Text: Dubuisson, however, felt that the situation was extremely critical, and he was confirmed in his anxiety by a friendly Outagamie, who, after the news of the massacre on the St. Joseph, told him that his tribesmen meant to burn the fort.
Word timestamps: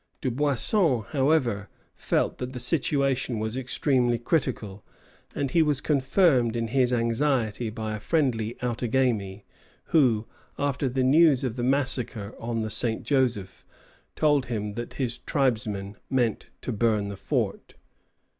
Dubuisson, 0.19 1.03
however, 1.11 1.69
felt 1.93 2.39
that 2.39 2.53
the 2.53 2.59
situation 2.59 3.37
was 3.37 3.55
extremely 3.55 4.17
critical, 4.17 4.83
and 5.35 5.51
he 5.51 5.61
was 5.61 5.79
confirmed 5.79 6.55
in 6.55 6.69
his 6.69 6.91
anxiety 6.91 7.69
by 7.69 7.95
a 7.95 7.99
friendly 7.99 8.55
Outagamie, 8.63 9.43
who, 9.93 10.25
after 10.57 10.89
the 10.89 11.03
news 11.03 11.43
of 11.43 11.55
the 11.55 11.61
massacre 11.61 12.33
on 12.39 12.63
the 12.63 12.71
St. 12.71 13.03
Joseph, 13.03 13.63
told 14.15 14.47
him 14.47 14.73
that 14.73 14.93
his 14.95 15.19
tribesmen 15.19 15.97
meant 16.09 16.49
to 16.63 16.71
burn 16.71 17.09
the 17.09 17.15
fort. 17.15 17.75